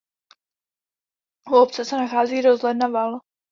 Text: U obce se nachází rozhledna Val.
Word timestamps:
U 1.51 1.55
obce 1.55 1.85
se 1.85 1.97
nachází 1.97 2.41
rozhledna 2.41 2.87
Val. 2.87 3.19